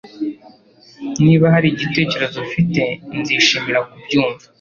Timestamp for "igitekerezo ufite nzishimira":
1.69-3.79